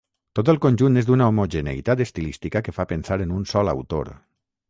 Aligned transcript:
Tot 0.37 0.47
el 0.53 0.57
conjunt 0.61 1.01
és 1.01 1.09
d'una 1.09 1.27
homogeneïtat 1.33 2.01
estilística 2.07 2.63
que 2.67 2.75
fa 2.79 2.87
pensar 2.95 3.21
en 3.27 3.35
un 3.41 3.47
sol 3.55 3.73
autor. 3.77 4.11